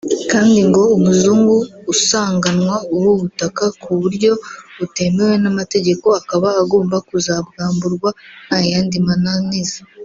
[0.31, 1.55] kandi ngo umuzungu
[1.93, 4.31] usanganwa ubu butaka ku buryo
[4.77, 8.09] butemewe n’amategeko akaba agomba kuzabwamburwa
[8.45, 9.79] nta yandi mananiza